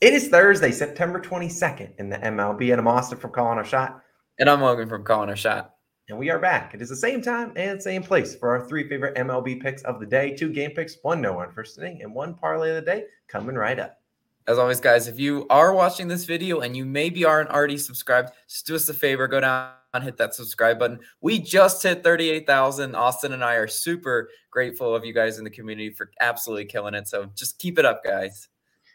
It 0.00 0.14
is 0.14 0.28
Thursday, 0.28 0.70
September 0.70 1.20
22nd 1.20 1.90
in 1.98 2.08
the 2.08 2.16
MLB, 2.16 2.70
and 2.72 2.80
I'm 2.80 2.88
Austin 2.88 3.18
from 3.18 3.32
Calling 3.32 3.58
Our 3.58 3.64
Shot. 3.66 4.00
And 4.38 4.48
I'm 4.48 4.62
Logan 4.62 4.88
from 4.88 5.04
Calling 5.04 5.28
Our 5.28 5.36
Shot. 5.36 5.74
And 6.08 6.18
we 6.18 6.30
are 6.30 6.38
back. 6.38 6.72
It 6.72 6.80
is 6.80 6.88
the 6.88 6.96
same 6.96 7.20
time 7.20 7.52
and 7.54 7.82
same 7.82 8.02
place 8.02 8.34
for 8.34 8.48
our 8.48 8.66
three 8.66 8.88
favorite 8.88 9.14
MLB 9.16 9.60
picks 9.60 9.82
of 9.82 10.00
the 10.00 10.06
day 10.06 10.34
two 10.34 10.48
game 10.54 10.70
picks, 10.70 10.96
one 11.02 11.20
no 11.20 11.34
one 11.34 11.52
first 11.52 11.76
inning, 11.76 12.00
and 12.00 12.14
one 12.14 12.32
parlay 12.32 12.70
of 12.70 12.76
the 12.76 12.90
day 12.90 13.04
coming 13.28 13.56
right 13.56 13.78
up. 13.78 14.00
As 14.46 14.56
always, 14.56 14.80
guys, 14.80 15.06
if 15.06 15.20
you 15.20 15.46
are 15.50 15.74
watching 15.74 16.08
this 16.08 16.24
video 16.24 16.60
and 16.60 16.74
you 16.74 16.86
maybe 16.86 17.26
aren't 17.26 17.50
already 17.50 17.76
subscribed, 17.76 18.30
just 18.48 18.66
do 18.66 18.76
us 18.76 18.88
a 18.88 18.94
favor, 18.94 19.28
go 19.28 19.40
down 19.40 19.72
and 19.92 20.02
hit 20.02 20.16
that 20.16 20.32
subscribe 20.32 20.78
button. 20.78 21.00
We 21.20 21.38
just 21.40 21.82
hit 21.82 22.02
38,000. 22.02 22.94
Austin 22.94 23.34
and 23.34 23.44
I 23.44 23.56
are 23.56 23.68
super 23.68 24.30
grateful 24.50 24.94
of 24.94 25.04
you 25.04 25.12
guys 25.12 25.36
in 25.36 25.44
the 25.44 25.50
community 25.50 25.90
for 25.90 26.10
absolutely 26.20 26.64
killing 26.64 26.94
it. 26.94 27.06
So 27.06 27.28
just 27.34 27.58
keep 27.58 27.78
it 27.78 27.84
up, 27.84 28.02
guys. 28.02 28.48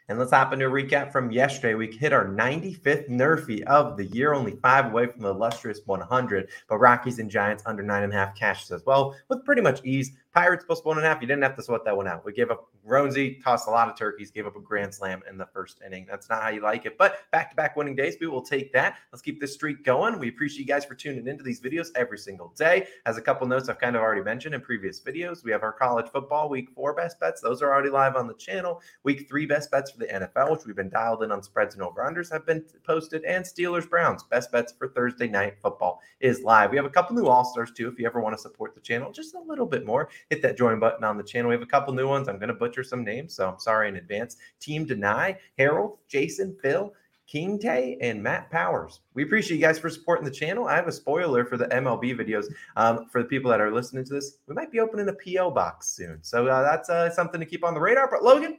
And 0.08 0.20
let's 0.20 0.30
hop 0.30 0.52
into 0.52 0.66
a 0.66 0.70
recap 0.70 1.10
from 1.10 1.32
yesterday. 1.32 1.74
We 1.74 1.90
hit 1.90 2.12
our 2.12 2.26
95th 2.26 3.08
Nerfy 3.08 3.62
of 3.64 3.96
the 3.96 4.04
year, 4.06 4.34
only 4.34 4.56
five 4.62 4.86
away 4.86 5.06
from 5.06 5.22
the 5.22 5.30
illustrious 5.30 5.80
100. 5.84 6.48
But 6.68 6.78
Rockies 6.78 7.18
and 7.18 7.28
Giants 7.28 7.64
under 7.66 7.82
nine 7.82 8.04
and 8.04 8.12
a 8.12 8.16
half 8.16 8.36
cashes 8.36 8.70
as 8.70 8.86
well, 8.86 9.16
with 9.28 9.44
pretty 9.44 9.62
much 9.62 9.84
ease. 9.84 10.12
Pirates 10.36 10.66
plus 10.66 10.84
one 10.84 10.98
and 10.98 11.06
a 11.06 11.08
half. 11.08 11.22
You 11.22 11.26
didn't 11.26 11.44
have 11.44 11.56
to 11.56 11.62
sweat 11.62 11.82
that 11.86 11.96
one 11.96 12.06
out. 12.06 12.22
We 12.22 12.30
gave 12.30 12.50
up 12.50 12.68
Roansy, 12.86 13.42
tossed 13.42 13.68
a 13.68 13.70
lot 13.70 13.88
of 13.88 13.96
turkeys, 13.96 14.30
gave 14.30 14.46
up 14.46 14.54
a 14.54 14.60
grand 14.60 14.92
slam 14.92 15.22
in 15.26 15.38
the 15.38 15.46
first 15.46 15.80
inning. 15.84 16.06
That's 16.10 16.28
not 16.28 16.42
how 16.42 16.50
you 16.50 16.60
like 16.60 16.84
it. 16.84 16.98
But 16.98 17.20
back 17.32 17.48
to 17.48 17.56
back 17.56 17.74
winning 17.74 17.96
days, 17.96 18.18
we 18.20 18.26
will 18.26 18.42
take 18.42 18.70
that. 18.74 18.98
Let's 19.10 19.22
keep 19.22 19.40
this 19.40 19.54
streak 19.54 19.82
going. 19.82 20.18
We 20.18 20.28
appreciate 20.28 20.60
you 20.60 20.66
guys 20.66 20.84
for 20.84 20.94
tuning 20.94 21.26
into 21.26 21.42
these 21.42 21.58
videos 21.58 21.88
every 21.96 22.18
single 22.18 22.52
day. 22.54 22.86
As 23.06 23.16
a 23.16 23.22
couple 23.22 23.46
notes 23.46 23.70
I've 23.70 23.78
kind 23.78 23.96
of 23.96 24.02
already 24.02 24.20
mentioned 24.20 24.54
in 24.54 24.60
previous 24.60 25.00
videos, 25.00 25.42
we 25.42 25.52
have 25.52 25.62
our 25.62 25.72
college 25.72 26.08
football 26.12 26.50
week 26.50 26.68
four 26.74 26.92
best 26.92 27.18
bets. 27.18 27.40
Those 27.40 27.62
are 27.62 27.72
already 27.72 27.88
live 27.88 28.14
on 28.14 28.26
the 28.26 28.34
channel. 28.34 28.82
Week 29.04 29.26
three 29.30 29.46
best 29.46 29.70
bets 29.70 29.90
for 29.90 30.00
the 30.00 30.06
NFL, 30.06 30.50
which 30.50 30.66
we've 30.66 30.76
been 30.76 30.90
dialed 30.90 31.22
in 31.22 31.32
on 31.32 31.42
spreads 31.42 31.76
and 31.76 31.82
over 31.82 32.02
unders, 32.02 32.30
have 32.30 32.44
been 32.44 32.62
posted. 32.84 33.24
And 33.24 33.42
Steelers 33.42 33.88
Browns 33.88 34.22
best 34.24 34.52
bets 34.52 34.74
for 34.78 34.88
Thursday 34.88 35.28
night 35.28 35.56
football 35.62 36.02
is 36.20 36.42
live. 36.42 36.72
We 36.72 36.76
have 36.76 36.84
a 36.84 36.90
couple 36.90 37.16
new 37.16 37.26
All 37.26 37.46
Stars 37.46 37.72
too. 37.72 37.88
If 37.88 37.98
you 37.98 38.04
ever 38.04 38.20
want 38.20 38.36
to 38.36 38.42
support 38.42 38.74
the 38.74 38.82
channel 38.82 39.10
just 39.10 39.34
a 39.34 39.40
little 39.40 39.64
bit 39.64 39.86
more, 39.86 40.10
hit 40.30 40.42
that 40.42 40.56
join 40.56 40.78
button 40.78 41.04
on 41.04 41.16
the 41.16 41.22
channel. 41.22 41.48
We 41.48 41.54
have 41.54 41.62
a 41.62 41.66
couple 41.66 41.94
new 41.94 42.08
ones. 42.08 42.28
I'm 42.28 42.38
going 42.38 42.48
to 42.48 42.54
butcher 42.54 42.82
some 42.82 43.04
names, 43.04 43.34
so 43.34 43.48
I'm 43.48 43.58
sorry 43.58 43.88
in 43.88 43.96
advance. 43.96 44.36
Team 44.60 44.84
Deny, 44.84 45.38
Harold, 45.58 45.98
Jason, 46.08 46.56
Phil, 46.62 46.92
King 47.26 47.58
Tay, 47.58 47.98
and 48.00 48.22
Matt 48.22 48.50
Powers. 48.50 49.00
We 49.14 49.24
appreciate 49.24 49.56
you 49.56 49.62
guys 49.62 49.78
for 49.78 49.90
supporting 49.90 50.24
the 50.24 50.30
channel. 50.30 50.66
I 50.66 50.76
have 50.76 50.86
a 50.86 50.92
spoiler 50.92 51.44
for 51.44 51.56
the 51.56 51.66
MLB 51.66 52.16
videos. 52.16 52.46
Um, 52.76 53.06
for 53.10 53.22
the 53.22 53.28
people 53.28 53.50
that 53.50 53.60
are 53.60 53.72
listening 53.72 54.04
to 54.04 54.14
this, 54.14 54.38
we 54.46 54.54
might 54.54 54.70
be 54.70 54.80
opening 54.80 55.08
a 55.08 55.12
PO 55.12 55.50
box 55.50 55.88
soon, 55.88 56.18
so 56.22 56.46
uh, 56.46 56.62
that's 56.62 56.88
uh, 56.88 57.10
something 57.10 57.40
to 57.40 57.46
keep 57.46 57.64
on 57.64 57.74
the 57.74 57.80
radar. 57.80 58.08
But 58.08 58.22
Logan, 58.22 58.58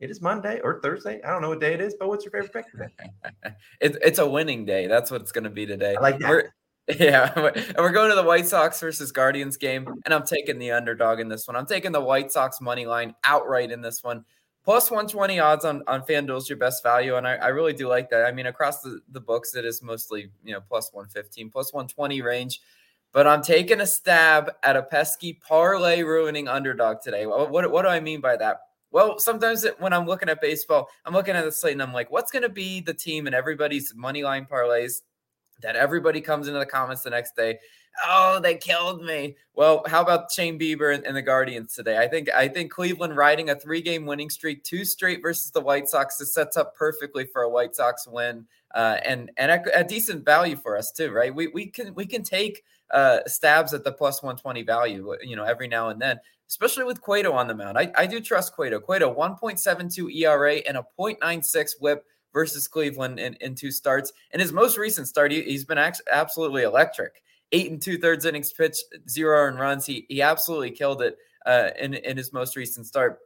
it 0.00 0.10
is 0.10 0.20
Monday 0.20 0.60
or 0.60 0.80
Thursday. 0.82 1.22
I 1.22 1.30
don't 1.30 1.40
know 1.40 1.50
what 1.50 1.60
day 1.60 1.72
it 1.72 1.80
is, 1.80 1.94
but 1.98 2.08
what's 2.08 2.24
your 2.24 2.32
favorite 2.32 2.52
pick 2.52 2.70
today? 2.70 2.88
it, 3.80 3.96
it's 4.02 4.18
a 4.18 4.28
winning 4.28 4.66
day. 4.66 4.86
That's 4.86 5.10
what 5.10 5.22
it's 5.22 5.32
going 5.32 5.44
to 5.44 5.50
be 5.50 5.64
today. 5.64 5.96
I 5.96 6.00
like 6.00 6.18
that. 6.18 6.28
We're, 6.28 6.50
yeah, 7.00 7.32
and 7.34 7.76
we're 7.78 7.92
going 7.92 8.10
to 8.10 8.14
the 8.14 8.22
White 8.22 8.46
Sox 8.46 8.78
versus 8.78 9.10
Guardians 9.10 9.56
game, 9.56 9.88
and 10.04 10.12
I'm 10.12 10.26
taking 10.26 10.58
the 10.58 10.72
underdog 10.72 11.18
in 11.18 11.28
this 11.28 11.48
one. 11.48 11.56
I'm 11.56 11.64
taking 11.64 11.92
the 11.92 12.00
White 12.00 12.30
Sox 12.30 12.60
money 12.60 12.84
line 12.84 13.14
outright 13.24 13.70
in 13.70 13.80
this 13.80 14.04
one. 14.04 14.22
Plus 14.64 14.90
120 14.90 15.38
odds 15.40 15.64
on, 15.64 15.82
on 15.86 16.02
FanDuel 16.02 16.36
is 16.36 16.48
your 16.48 16.58
best 16.58 16.82
value, 16.82 17.16
and 17.16 17.26
I, 17.26 17.36
I 17.36 17.48
really 17.48 17.72
do 17.72 17.88
like 17.88 18.10
that. 18.10 18.26
I 18.26 18.32
mean, 18.32 18.46
across 18.46 18.82
the, 18.82 19.00
the 19.12 19.20
books, 19.20 19.54
it 19.54 19.64
is 19.64 19.82
mostly, 19.82 20.30
you 20.44 20.52
know, 20.52 20.60
plus 20.60 20.90
115, 20.92 21.50
plus 21.50 21.72
120 21.72 22.20
range. 22.20 22.60
But 23.12 23.26
I'm 23.26 23.42
taking 23.42 23.80
a 23.80 23.86
stab 23.86 24.52
at 24.62 24.76
a 24.76 24.82
pesky 24.82 25.40
parlay 25.46 26.02
ruining 26.02 26.48
underdog 26.48 27.00
today. 27.00 27.24
What, 27.24 27.50
what, 27.50 27.70
what 27.70 27.82
do 27.82 27.88
I 27.88 28.00
mean 28.00 28.20
by 28.20 28.36
that? 28.36 28.58
Well, 28.90 29.18
sometimes 29.18 29.66
when 29.78 29.92
I'm 29.94 30.06
looking 30.06 30.28
at 30.28 30.40
baseball, 30.40 30.88
I'm 31.06 31.14
looking 31.14 31.34
at 31.34 31.44
the 31.44 31.52
slate 31.52 31.72
and 31.72 31.82
I'm 31.82 31.92
like, 31.92 32.10
what's 32.10 32.30
going 32.30 32.42
to 32.42 32.48
be 32.48 32.80
the 32.80 32.94
team 32.94 33.26
and 33.26 33.34
everybody's 33.34 33.94
money 33.94 34.22
line 34.22 34.46
parlays 34.50 35.00
that 35.64 35.76
everybody 35.76 36.20
comes 36.20 36.46
into 36.46 36.60
the 36.60 36.66
comments 36.66 37.02
the 37.02 37.10
next 37.10 37.34
day. 37.34 37.58
Oh, 38.06 38.40
they 38.40 38.56
killed 38.56 39.02
me. 39.02 39.36
Well, 39.54 39.82
how 39.86 40.02
about 40.02 40.30
Shane 40.30 40.58
Bieber 40.58 40.94
and, 40.94 41.04
and 41.06 41.16
the 41.16 41.22
Guardians 41.22 41.74
today? 41.74 41.98
I 41.98 42.08
think 42.08 42.28
I 42.30 42.48
think 42.48 42.70
Cleveland 42.70 43.16
riding 43.16 43.50
a 43.50 43.54
three-game 43.54 44.04
winning 44.04 44.30
streak, 44.30 44.64
two 44.64 44.84
straight 44.84 45.22
versus 45.22 45.50
the 45.50 45.60
White 45.60 45.88
Sox, 45.88 46.16
this 46.16 46.32
sets 46.32 46.56
up 46.56 46.74
perfectly 46.74 47.24
for 47.24 47.42
a 47.42 47.48
White 47.48 47.74
Sox 47.74 48.06
win, 48.06 48.46
uh, 48.74 48.98
and 49.04 49.30
and 49.36 49.52
a, 49.52 49.80
a, 49.80 49.84
decent 49.84 50.24
value 50.24 50.56
for 50.56 50.76
us 50.76 50.90
too, 50.90 51.12
right? 51.12 51.34
We 51.34 51.48
we 51.48 51.66
can 51.66 51.94
we 51.94 52.04
can 52.04 52.24
take 52.24 52.64
uh, 52.90 53.20
stabs 53.26 53.72
at 53.72 53.84
the 53.84 53.92
plus 53.92 54.22
120 54.22 54.62
value, 54.62 55.14
you 55.22 55.36
know, 55.36 55.44
every 55.44 55.68
now 55.68 55.90
and 55.90 56.02
then, 56.02 56.18
especially 56.48 56.84
with 56.84 57.00
Cueto 57.00 57.32
on 57.32 57.46
the 57.46 57.54
mound. 57.54 57.78
I, 57.78 57.92
I 57.96 58.06
do 58.06 58.20
trust 58.20 58.54
Cueto. 58.54 58.80
Cueto 58.80 59.14
1.72 59.14 60.14
ERA 60.16 60.56
and 60.66 60.76
a 60.76 60.86
0.96 60.98 61.74
WHIP 61.78 62.04
versus 62.34 62.68
Cleveland 62.68 63.18
in, 63.18 63.34
in 63.40 63.54
two 63.54 63.70
starts. 63.70 64.12
In 64.32 64.40
his 64.40 64.52
most 64.52 64.76
recent 64.76 65.08
start, 65.08 65.32
he, 65.32 65.50
has 65.52 65.64
been 65.64 65.78
absolutely 66.12 66.64
electric. 66.64 67.22
Eight 67.52 67.70
and 67.70 67.80
two 67.80 67.96
thirds 67.96 68.26
innings 68.26 68.52
pitched, 68.52 68.84
zero 69.08 69.38
earned 69.38 69.60
runs. 69.60 69.86
He 69.86 70.04
he 70.08 70.20
absolutely 70.20 70.72
killed 70.72 71.00
it 71.00 71.16
uh, 71.46 71.70
in 71.78 71.94
in 71.94 72.16
his 72.16 72.32
most 72.32 72.56
recent 72.56 72.86
start. 72.86 73.20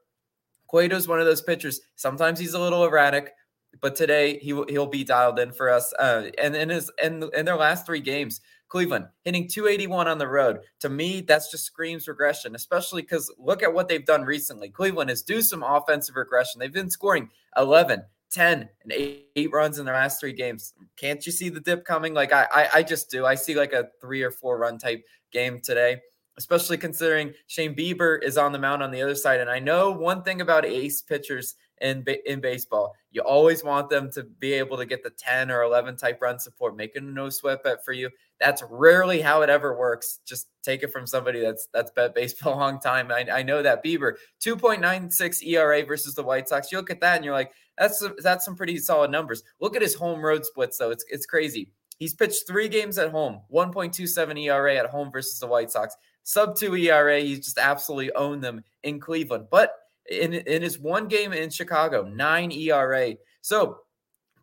Cueto's 0.69 1.09
one 1.09 1.19
of 1.19 1.27
those 1.27 1.41
pitchers. 1.41 1.81
Sometimes 1.97 2.39
he's 2.39 2.53
a 2.53 2.61
little 2.61 2.85
erratic, 2.85 3.33
but 3.81 3.97
today 3.97 4.39
he 4.39 4.49
he'll 4.69 4.87
be 4.87 5.03
dialed 5.03 5.39
in 5.39 5.51
for 5.51 5.71
us. 5.71 5.95
Uh, 5.99 6.25
and 6.37 6.55
in 6.55 6.69
his 6.69 6.91
and 7.03 7.25
in, 7.25 7.31
in 7.35 7.45
their 7.47 7.57
last 7.57 7.87
three 7.87 8.01
games, 8.01 8.43
Cleveland 8.69 9.07
hitting 9.25 9.49
281 9.49 10.09
on 10.09 10.19
the 10.19 10.29
road. 10.29 10.61
To 10.81 10.89
me, 10.91 11.23
that's 11.23 11.51
just 11.51 11.65
screams 11.65 12.07
regression, 12.07 12.55
especially 12.55 13.03
because 13.03 13.33
look 13.39 13.63
at 13.63 13.73
what 13.73 13.89
they've 13.89 14.05
done 14.05 14.25
recently. 14.25 14.69
Cleveland 14.69 15.11
has 15.11 15.23
due 15.23 15.43
some 15.43 15.63
offensive 15.63 16.17
regression. 16.17 16.59
They've 16.59 16.73
been 16.73 16.91
scoring 16.91 17.31
11, 17.57 18.03
10 18.31 18.69
and 18.83 18.93
eight, 18.93 19.27
eight, 19.37 19.53
runs 19.53 19.79
in 19.79 19.87
the 19.87 19.93
last 19.93 20.21
three 20.21 20.33
games. 20.33 20.75
Can't 20.97 21.25
you 21.25 21.33
see 21.33 21.49
the 21.49 21.61
dip 21.61 21.85
coming? 21.85 22.15
Like 22.15 22.33
I, 22.33 22.47
I, 22.53 22.69
I 22.75 22.83
just 22.83 23.11
do. 23.11 23.27
I 23.27 23.35
see 23.35 23.55
like 23.55 23.73
a 23.73 23.89
three 24.01 24.23
or 24.23 24.31
four 24.31 24.59
run 24.59 24.79
type 24.79 25.03
game 25.33 25.61
today, 25.63 25.99
especially 26.37 26.77
considering 26.77 27.33
Shane 27.47 27.75
Bieber 27.75 28.23
is 28.23 28.37
on 28.37 28.53
the 28.53 28.59
mound 28.59 28.83
on 28.83 28.91
the 28.91 29.03
other 29.03 29.15
side. 29.15 29.41
And 29.41 29.51
I 29.51 29.59
know 29.59 29.91
one 29.91 30.23
thing 30.23 30.41
about 30.41 30.65
ace 30.65 31.03
pitchers 31.03 31.55
in 31.81 32.05
in 32.27 32.41
baseball, 32.41 32.95
you 33.11 33.23
always 33.23 33.65
want 33.65 33.91
them 33.91 34.11
to 34.13 34.23
be 34.23 34.53
able 34.53 34.77
to 34.77 34.87
get 34.87 35.03
the 35.03 35.11
10 35.11 35.51
or 35.51 35.63
11 35.63 35.97
type 35.97 36.21
run 36.21 36.39
support, 36.39 36.77
making 36.77 37.05
a 37.05 37.11
no 37.11 37.31
sweat 37.31 37.63
bet 37.63 37.85
for 37.85 37.93
you. 37.93 38.11
That's 38.41 38.63
rarely 38.71 39.21
how 39.21 39.43
it 39.43 39.51
ever 39.51 39.77
works. 39.77 40.21
Just 40.27 40.49
take 40.63 40.83
it 40.83 40.93
from 40.93 41.07
somebody 41.07 41.41
that's 41.41 41.69
that's 41.73 41.91
bet 41.91 42.15
baseball 42.15 42.55
a 42.55 42.59
long 42.59 42.81
time. 42.81 43.11
I, 43.11 43.27
I 43.31 43.43
know 43.43 43.63
that 43.63 43.85
Bieber 43.85 44.15
2.96 44.45 45.47
ERA 45.47 45.85
versus 45.85 46.15
the 46.15 46.23
White 46.23 46.49
Sox. 46.49 46.71
You 46.71 46.79
look 46.79 46.91
at 46.91 47.01
that 47.01 47.17
and 47.17 47.25
you're 47.25 47.35
like, 47.35 47.53
that's 47.77 48.05
that's 48.23 48.45
some 48.45 48.57
pretty 48.57 48.79
solid 48.79 49.11
numbers. 49.11 49.43
Look 49.61 49.77
at 49.77 49.83
his 49.83 49.95
home 49.95 50.21
road 50.21 50.45
splits 50.45 50.79
though. 50.79 50.91
It's 50.91 51.05
it's 51.09 51.27
crazy. 51.27 51.71
He's 51.99 52.15
pitched 52.15 52.47
three 52.47 52.69
games 52.69 52.97
at 52.97 53.11
home, 53.11 53.41
1.27 53.53 54.45
ERA 54.45 54.77
at 54.77 54.87
home 54.87 55.11
versus 55.11 55.41
the 55.41 55.49
White 55.49 55.71
Sox, 55.71 55.97
sub 56.23 56.55
two 56.55 56.77
ERA. 56.77 57.21
He's 57.21 57.41
just 57.41 57.59
absolutely 57.59 58.13
owned 58.13 58.43
them 58.43 58.63
in 58.85 59.01
Cleveland. 59.01 59.47
But 59.51 59.73
in 60.11 60.35
in 60.35 60.63
his 60.63 60.79
one 60.79 61.09
game 61.09 61.33
in 61.33 61.51
Chicago, 61.51 62.03
nine 62.05 62.53
ERA. 62.53 63.15
So 63.41 63.81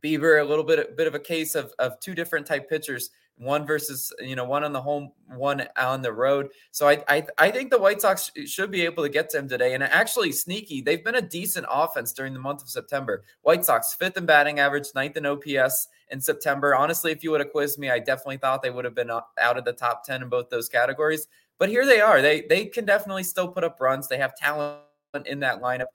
Bieber, 0.04 0.42
a 0.42 0.46
little 0.46 0.64
bit 0.64 0.96
bit 0.98 1.08
of 1.08 1.16
a 1.16 1.20
case 1.20 1.56
of 1.56 1.74
of 1.80 2.00
two 2.00 2.16
different 2.16 2.46
type 2.46 2.70
pitchers 2.70 3.10
one 3.38 3.66
versus 3.66 4.14
you 4.20 4.36
know 4.36 4.46
one 4.46 4.64
on 4.64 4.72
the 4.72 4.82
home 4.82 5.12
one 5.28 5.68
on 5.78 6.02
the 6.02 6.12
road. 6.12 6.50
So 6.72 6.88
I, 6.88 7.04
I 7.08 7.26
i 7.38 7.52
think 7.52 7.70
the 7.70 7.80
white 7.80 8.02
sox 8.02 8.32
should 8.46 8.72
be 8.72 8.84
able 8.86 9.04
to 9.04 9.10
get 9.10 9.30
to 9.32 9.40
him 9.40 9.48
today. 9.48 9.74
And 9.74 9.84
actually 9.84 10.32
sneaky 10.32 10.82
they've 10.82 11.04
been 11.04 11.16
a 11.16 11.22
decent 11.22 11.66
offense 11.70 12.14
during 12.14 12.34
the 12.34 12.40
month 12.40 12.62
of 12.62 12.70
september. 12.70 13.24
White 13.42 13.66
sox 13.66 13.94
fifth 13.94 14.18
in 14.18 14.26
batting 14.26 14.60
average 14.60 14.88
ninth 14.96 15.18
in 15.18 15.26
ops 15.26 15.88
in 16.12 16.22
september. 16.22 16.76
Honestly 16.76 17.12
if 17.12 17.24
you 17.24 17.32
would 17.32 17.42
have 17.42 17.52
quizzed 17.52 17.78
me 17.78 17.90
i 17.90 18.00
definitely 18.00 18.38
thought 18.38 18.62
they 18.62 18.72
would 18.72 18.86
have 18.86 18.96
been 18.96 19.10
uh, 19.10 19.22
out 19.42 19.58
of 19.58 19.66
the 19.66 19.74
top 19.74 20.06
10 20.06 20.24
in 20.24 20.30
both 20.30 20.50
those 20.50 20.70
categories. 20.70 21.28
But 21.58 21.70
here 21.70 21.86
they 21.86 22.02
are. 22.02 22.22
They 22.22 22.42
they 22.42 22.66
can 22.66 22.86
definitely 22.86 23.24
still 23.24 23.48
put 23.48 23.64
up 23.64 23.80
runs. 23.80 24.08
They 24.08 24.18
have 24.18 24.36
talent 24.36 24.80
in 25.26 25.40
that 25.40 25.62
lineup 25.62 25.88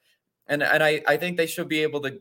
and 0.50 0.64
and 0.64 0.82
I, 0.82 1.00
I 1.06 1.16
think 1.16 1.36
they 1.36 1.46
should 1.46 1.68
be 1.68 1.82
able 1.82 2.00
to, 2.00 2.20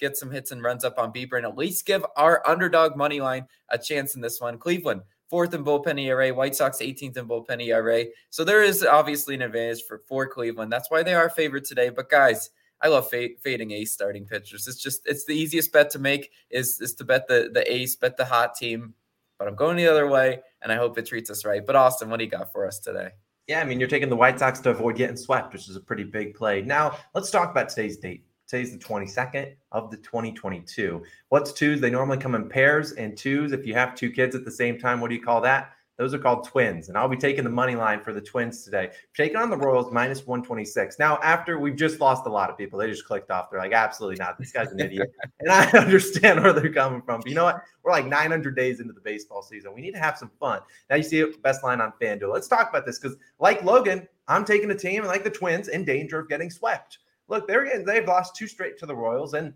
get 0.00 0.16
some 0.16 0.30
hits 0.30 0.50
and 0.50 0.62
runs 0.62 0.82
up 0.82 0.98
on 0.98 1.12
Bieber 1.12 1.36
and 1.36 1.44
at 1.44 1.58
least 1.58 1.84
give 1.86 2.04
our 2.16 2.42
underdog 2.48 2.96
money 2.96 3.20
line 3.20 3.46
a 3.68 3.78
chance 3.78 4.14
in 4.14 4.22
this 4.22 4.40
one. 4.40 4.56
Cleveland, 4.58 5.02
fourth 5.28 5.52
in 5.52 5.62
bullpen 5.62 6.00
ERA, 6.00 6.32
White 6.32 6.56
Sox 6.56 6.78
18th 6.78 7.18
in 7.18 7.28
bullpen 7.28 7.62
ERA. 7.62 8.06
So 8.30 8.44
there 8.44 8.62
is 8.62 8.82
obviously 8.82 9.34
an 9.34 9.42
advantage 9.42 9.82
for, 9.86 10.00
for 10.08 10.26
Cleveland. 10.26 10.72
That's 10.72 10.90
why 10.90 11.02
they 11.02 11.12
are 11.12 11.28
favored 11.28 11.66
today. 11.66 11.90
But 11.90 12.08
guys, 12.08 12.48
I 12.80 12.88
love 12.88 13.10
fading 13.10 13.70
ace 13.72 13.92
starting 13.92 14.24
pitchers. 14.24 14.66
It's 14.66 14.82
just 14.82 15.02
it's 15.04 15.26
the 15.26 15.34
easiest 15.34 15.70
bet 15.70 15.90
to 15.90 15.98
make 15.98 16.30
is 16.50 16.80
is 16.80 16.94
to 16.94 17.04
bet 17.04 17.28
the 17.28 17.50
the 17.52 17.70
ace, 17.70 17.94
bet 17.94 18.16
the 18.16 18.24
hot 18.24 18.54
team. 18.54 18.94
But 19.38 19.48
I'm 19.48 19.54
going 19.54 19.76
the 19.76 19.88
other 19.88 20.08
way, 20.08 20.40
and 20.62 20.72
I 20.72 20.76
hope 20.76 20.96
it 20.96 21.04
treats 21.04 21.28
us 21.28 21.44
right. 21.44 21.64
But 21.64 21.76
Austin, 21.76 22.08
what 22.08 22.18
do 22.18 22.24
you 22.24 22.30
got 22.30 22.52
for 22.52 22.66
us 22.66 22.78
today? 22.78 23.10
Yeah, 23.46 23.60
I 23.60 23.64
mean, 23.64 23.78
you're 23.78 23.88
taking 23.88 24.08
the 24.08 24.16
White 24.16 24.40
Sox 24.40 24.58
to 24.60 24.70
avoid 24.70 24.96
getting 24.96 25.16
swept, 25.16 25.52
which 25.52 25.68
is 25.68 25.76
a 25.76 25.80
pretty 25.80 26.02
big 26.02 26.34
play. 26.34 26.62
Now, 26.62 26.98
let's 27.14 27.30
talk 27.30 27.52
about 27.52 27.68
today's 27.68 27.96
date. 27.96 28.24
Today's 28.48 28.72
the 28.72 28.78
22nd 28.78 29.54
of 29.70 29.90
the 29.90 29.96
2022. 29.98 31.02
What's 31.28 31.52
twos? 31.52 31.80
They 31.80 31.90
normally 31.90 32.18
come 32.18 32.34
in 32.34 32.48
pairs 32.48 32.92
and 32.92 33.16
twos. 33.16 33.52
If 33.52 33.64
you 33.64 33.74
have 33.74 33.94
two 33.94 34.10
kids 34.10 34.34
at 34.34 34.44
the 34.44 34.50
same 34.50 34.78
time, 34.78 35.00
what 35.00 35.10
do 35.10 35.14
you 35.14 35.22
call 35.22 35.40
that? 35.42 35.70
Those 35.98 36.12
are 36.12 36.18
called 36.18 36.46
twins, 36.46 36.88
and 36.88 36.98
I'll 36.98 37.08
be 37.08 37.16
taking 37.16 37.42
the 37.42 37.50
money 37.50 37.74
line 37.74 38.02
for 38.02 38.12
the 38.12 38.20
twins 38.20 38.62
today. 38.62 38.90
Taking 39.16 39.36
on 39.36 39.48
the 39.48 39.56
Royals 39.56 39.90
minus 39.90 40.26
126. 40.26 40.98
Now, 40.98 41.18
after 41.22 41.58
we've 41.58 41.76
just 41.76 42.00
lost 42.00 42.26
a 42.26 42.28
lot 42.28 42.50
of 42.50 42.58
people, 42.58 42.78
they 42.78 42.88
just 42.88 43.06
clicked 43.06 43.30
off. 43.30 43.50
They're 43.50 43.60
like, 43.60 43.72
absolutely 43.72 44.16
not. 44.16 44.38
This 44.38 44.52
guy's 44.52 44.72
an 44.72 44.80
idiot. 44.80 45.10
and 45.40 45.50
I 45.50 45.66
understand 45.78 46.42
where 46.42 46.52
they're 46.52 46.72
coming 46.72 47.00
from. 47.00 47.20
But 47.22 47.28
you 47.30 47.34
know 47.34 47.44
what? 47.44 47.62
We're 47.82 47.92
like 47.92 48.06
900 48.06 48.54
days 48.54 48.80
into 48.80 48.92
the 48.92 49.00
baseball 49.00 49.42
season. 49.42 49.72
We 49.74 49.80
need 49.80 49.92
to 49.92 49.98
have 49.98 50.18
some 50.18 50.30
fun. 50.38 50.60
Now 50.90 50.96
you 50.96 51.02
see 51.02 51.20
it, 51.20 51.42
best 51.42 51.64
line 51.64 51.80
on 51.80 51.94
FanDuel. 52.00 52.32
Let's 52.32 52.48
talk 52.48 52.68
about 52.68 52.84
this 52.84 52.98
because, 52.98 53.16
like 53.38 53.62
Logan, 53.64 54.06
I'm 54.28 54.44
taking 54.44 54.70
a 54.70 54.76
team 54.76 55.04
like 55.04 55.24
the 55.24 55.30
Twins 55.30 55.68
in 55.68 55.84
danger 55.84 56.18
of 56.18 56.28
getting 56.28 56.50
swept. 56.50 56.98
Look, 57.28 57.48
they're 57.48 57.64
getting, 57.64 57.84
they've 57.86 58.06
lost 58.06 58.36
two 58.36 58.46
straight 58.46 58.78
to 58.78 58.86
the 58.86 58.94
Royals, 58.94 59.34
and 59.34 59.54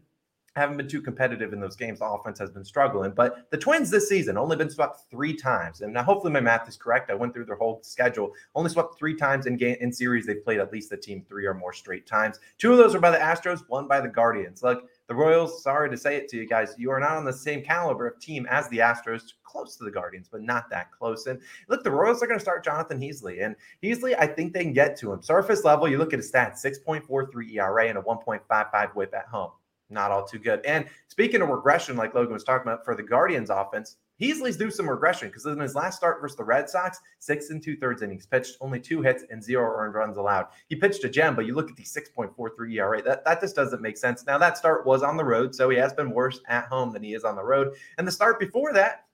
haven't 0.57 0.77
been 0.77 0.89
too 0.89 1.01
competitive 1.01 1.53
in 1.53 1.61
those 1.61 1.77
games. 1.77 2.01
The 2.01 2.07
offense 2.07 2.39
has 2.41 2.51
been 2.51 2.65
struggling, 2.65 3.13
but 3.13 3.51
the 3.51 3.57
Twins 3.57 3.89
this 3.89 4.09
season 4.09 4.37
only 4.37 4.57
been 4.57 4.71
swept 4.71 5.03
three 5.11 5.35
times. 5.35 5.81
And 5.81 5.93
now, 5.93 6.03
hopefully, 6.03 6.33
my 6.33 6.41
math 6.41 6.69
is 6.69 6.77
correct. 6.77 7.11
I 7.11 7.15
went 7.15 7.33
through 7.33 7.45
their 7.45 7.57
whole 7.57 7.81
schedule. 7.83 8.33
Only 8.55 8.71
swept 8.71 8.99
three 8.99 9.15
times 9.15 9.47
in 9.47 9.57
game 9.57 9.77
in 9.81 9.93
series. 9.93 10.27
They've 10.27 10.43
played 10.43 10.59
at 10.59 10.73
least 10.73 10.91
the 10.91 10.97
team 10.97 11.25
three 11.29 11.47
or 11.47 11.55
more 11.55 11.73
straight 11.73 12.07
times. 12.07 12.41
Two 12.59 12.73
of 12.73 12.79
those 12.79 12.95
are 12.95 13.01
by 13.01 13.13
the 13.13 13.19
Astros, 13.19 13.63
one 13.69 13.87
by 13.87 14.01
the 14.01 14.09
Guardians. 14.09 14.63
Look, 14.63 14.89
the 15.07 15.15
Royals. 15.15 15.63
Sorry 15.63 15.89
to 15.89 15.97
say 15.97 16.17
it 16.17 16.29
to 16.31 16.37
you 16.37 16.47
guys, 16.47 16.75
you 16.79 16.91
are 16.91 17.01
not 17.01 17.13
on 17.13 17.25
the 17.25 17.33
same 17.33 17.63
caliber 17.63 18.09
of 18.09 18.19
team 18.19 18.47
as 18.51 18.69
the 18.69 18.79
Astros. 18.79 19.33
Close 19.45 19.77
to 19.77 19.85
the 19.85 19.91
Guardians, 19.91 20.29
but 20.31 20.43
not 20.43 20.69
that 20.71 20.91
close. 20.93 21.27
And 21.27 21.41
look, 21.69 21.85
the 21.85 21.91
Royals 21.91 22.23
are 22.23 22.27
going 22.27 22.39
to 22.39 22.43
start 22.43 22.65
Jonathan 22.65 23.01
Heasley, 23.01 23.45
and 23.45 23.57
Heasley, 23.83 24.15
I 24.19 24.27
think 24.27 24.53
they 24.53 24.63
can 24.63 24.73
get 24.73 24.97
to 24.99 25.13
him. 25.13 25.23
Surface 25.23 25.65
level, 25.65 25.89
you 25.89 25.99
look 25.99 26.13
at 26.13 26.19
his 26.19 26.31
stats: 26.31 26.59
six 26.59 26.79
point 26.79 27.05
four 27.05 27.31
three 27.31 27.59
ERA 27.59 27.89
and 27.89 27.99
a 27.99 28.01
one 28.01 28.19
point 28.19 28.43
five 28.49 28.67
five 28.73 28.91
WHIP 28.95 29.15
at 29.15 29.27
home 29.27 29.51
not 29.91 30.11
all 30.11 30.25
too 30.25 30.39
good. 30.39 30.65
And 30.65 30.87
speaking 31.09 31.43
of 31.43 31.49
regression, 31.49 31.97
like 31.97 32.15
Logan 32.15 32.33
was 32.33 32.45
talking 32.45 32.71
about 32.71 32.85
for 32.85 32.95
the 32.95 33.03
Guardians 33.03 33.51
offense, 33.51 33.97
Heasley's 34.21 34.57
due 34.57 34.71
some 34.71 34.89
regression 34.89 35.29
because 35.29 35.47
in 35.47 35.59
his 35.59 35.75
last 35.75 35.97
start 35.97 36.21
versus 36.21 36.37
the 36.37 36.45
Red 36.45 36.69
Sox, 36.69 37.01
six 37.21 37.51
and 37.51 37.63
two 37.63 37.77
thirds 37.77 38.03
innings 38.03 38.27
pitched, 38.27 38.57
only 38.61 38.79
two 38.79 39.01
hits 39.01 39.25
and 39.31 39.43
zero 39.43 39.75
earned 39.77 39.95
runs 39.95 40.19
allowed. 40.19 40.49
He 40.69 40.77
pitched 40.77 41.05
a 41.05 41.09
gem, 41.09 41.35
but 41.35 41.47
you 41.47 41.55
look 41.55 41.71
at 41.71 41.77
the 41.77 41.85
6.43 41.85 42.75
ERA, 42.75 43.03
that, 43.03 43.25
that 43.25 43.41
just 43.41 43.57
doesn't 43.57 43.81
make 43.81 43.97
sense. 43.97 44.27
Now, 44.27 44.37
that 44.37 44.59
start 44.59 44.85
was 44.85 45.03
on 45.03 45.17
the 45.17 45.25
road, 45.25 45.55
so 45.55 45.71
he 45.71 45.79
has 45.79 45.95
been 45.95 46.11
worse 46.11 46.41
at 46.49 46.67
home 46.67 46.93
than 46.93 47.03
he 47.03 47.15
is 47.15 47.25
on 47.25 47.35
the 47.35 47.43
road. 47.43 47.75
And 47.97 48.07
the 48.07 48.13
start 48.13 48.39
before 48.39 48.75
that, 48.75 49.07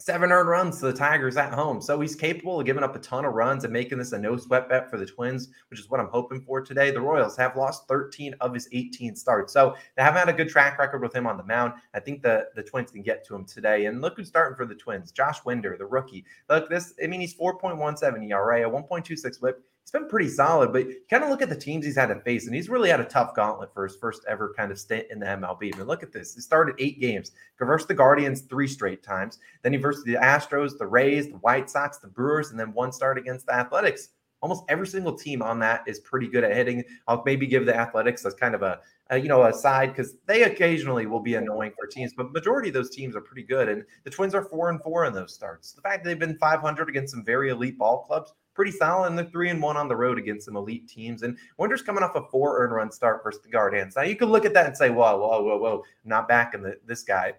seven 0.00 0.32
earned 0.32 0.48
runs 0.48 0.78
to 0.78 0.86
the 0.86 0.92
Tigers 0.94 1.36
at 1.36 1.52
home. 1.52 1.80
So 1.80 2.00
he's 2.00 2.14
capable 2.14 2.58
of 2.58 2.66
giving 2.66 2.82
up 2.82 2.96
a 2.96 2.98
ton 2.98 3.26
of 3.26 3.34
runs 3.34 3.64
and 3.64 3.72
making 3.72 3.98
this 3.98 4.12
a 4.12 4.18
no 4.18 4.36
sweat 4.36 4.68
bet 4.68 4.90
for 4.90 4.96
the 4.96 5.04
Twins, 5.04 5.50
which 5.68 5.78
is 5.78 5.90
what 5.90 6.00
I'm 6.00 6.08
hoping 6.08 6.40
for 6.40 6.62
today. 6.62 6.90
The 6.90 7.00
Royals 7.00 7.36
have 7.36 7.54
lost 7.54 7.86
13 7.86 8.34
of 8.40 8.54
his 8.54 8.68
18 8.72 9.14
starts. 9.14 9.52
So 9.52 9.76
they 9.96 10.02
haven't 10.02 10.20
had 10.20 10.28
a 10.30 10.32
good 10.32 10.48
track 10.48 10.78
record 10.78 11.02
with 11.02 11.14
him 11.14 11.26
on 11.26 11.36
the 11.36 11.44
mound. 11.44 11.74
I 11.92 12.00
think 12.00 12.22
the, 12.22 12.46
the 12.54 12.62
Twins 12.62 12.90
can 12.90 13.02
get 13.02 13.26
to 13.26 13.34
him 13.34 13.44
today. 13.44 13.86
And 13.86 14.00
look 14.00 14.16
who's 14.16 14.28
starting 14.28 14.56
for 14.56 14.64
the 14.64 14.74
Twins 14.74 15.12
Josh 15.12 15.44
Winder, 15.44 15.76
the 15.76 15.86
rookie. 15.86 16.24
Look, 16.48 16.70
this, 16.70 16.94
I 17.02 17.06
mean, 17.06 17.20
he's 17.20 17.34
4.17 17.34 18.30
ERA, 18.30 18.66
a 18.66 18.70
1.26 18.70 19.42
whip 19.42 19.62
he's 19.90 20.00
been 20.00 20.08
pretty 20.08 20.28
solid, 20.28 20.72
but 20.72 20.86
kind 21.08 21.24
of 21.24 21.30
look 21.30 21.42
at 21.42 21.48
the 21.48 21.56
teams 21.56 21.84
he's 21.84 21.96
had 21.96 22.06
to 22.06 22.20
face, 22.20 22.46
and 22.46 22.54
he's 22.54 22.68
really 22.68 22.90
had 22.90 23.00
a 23.00 23.04
tough 23.04 23.34
gauntlet 23.34 23.74
for 23.74 23.84
his 23.86 23.96
first 23.96 24.22
ever 24.28 24.54
kind 24.56 24.70
of 24.70 24.78
stint 24.78 25.06
in 25.10 25.18
the 25.18 25.26
MLB. 25.26 25.74
I 25.74 25.78
mean, 25.78 25.86
look 25.86 26.04
at 26.04 26.12
this. 26.12 26.34
He 26.34 26.40
started 26.40 26.76
eight 26.78 27.00
games, 27.00 27.32
versed 27.58 27.88
the 27.88 27.94
Guardians 27.94 28.42
three 28.42 28.68
straight 28.68 29.02
times. 29.02 29.38
Then 29.62 29.72
he 29.72 29.78
versed 29.78 30.04
the 30.04 30.14
Astros, 30.14 30.78
the 30.78 30.86
Rays, 30.86 31.28
the 31.28 31.38
White 31.38 31.68
Sox, 31.68 31.98
the 31.98 32.06
Brewers, 32.06 32.50
and 32.50 32.60
then 32.60 32.72
one 32.72 32.92
start 32.92 33.18
against 33.18 33.46
the 33.46 33.54
Athletics. 33.54 34.10
Almost 34.42 34.64
every 34.68 34.86
single 34.86 35.18
team 35.18 35.42
on 35.42 35.58
that 35.58 35.82
is 35.86 35.98
pretty 36.00 36.28
good 36.28 36.44
at 36.44 36.54
hitting. 36.54 36.84
I'll 37.08 37.22
maybe 37.26 37.46
give 37.46 37.66
the 37.66 37.76
Athletics 37.76 38.24
as 38.24 38.34
kind 38.34 38.54
of 38.54 38.62
a, 38.62 38.80
a 39.10 39.18
you 39.18 39.28
know 39.28 39.44
a 39.44 39.52
side 39.52 39.90
because 39.90 40.14
they 40.26 40.44
occasionally 40.44 41.06
will 41.06 41.20
be 41.20 41.34
annoying 41.34 41.72
for 41.78 41.88
teams, 41.88 42.14
but 42.16 42.32
majority 42.32 42.68
of 42.68 42.74
those 42.74 42.90
teams 42.90 43.16
are 43.16 43.20
pretty 43.20 43.42
good. 43.42 43.68
And 43.68 43.84
the 44.04 44.10
Twins 44.10 44.36
are 44.36 44.44
four 44.44 44.70
and 44.70 44.80
four 44.82 45.04
in 45.04 45.12
those 45.12 45.34
starts. 45.34 45.72
The 45.72 45.82
fact 45.82 46.04
that 46.04 46.10
they've 46.10 46.18
been 46.18 46.38
500 46.38 46.88
against 46.88 47.12
some 47.12 47.24
very 47.24 47.50
elite 47.50 47.76
ball 47.76 48.04
clubs 48.04 48.32
pretty 48.54 48.72
solid. 48.72 49.08
And 49.08 49.18
they're 49.18 49.26
three 49.26 49.50
and 49.50 49.62
one 49.62 49.76
on 49.76 49.88
the 49.88 49.96
road 49.96 50.18
against 50.18 50.46
some 50.46 50.56
elite 50.56 50.88
teams. 50.88 51.22
And 51.22 51.36
Winder's 51.58 51.82
coming 51.82 52.02
off 52.02 52.14
a 52.16 52.22
four 52.30 52.58
earned 52.62 52.74
run 52.74 52.90
start 52.90 53.22
versus 53.22 53.42
the 53.42 53.50
Guardians. 53.50 53.96
Now 53.96 54.02
you 54.02 54.16
can 54.16 54.28
look 54.28 54.44
at 54.44 54.54
that 54.54 54.66
and 54.66 54.76
say, 54.76 54.90
whoa, 54.90 55.16
whoa, 55.16 55.42
whoa, 55.42 55.58
whoa, 55.58 55.84
not 56.04 56.28
backing 56.28 56.62
the, 56.62 56.78
this 56.86 57.02
guy. 57.02 57.34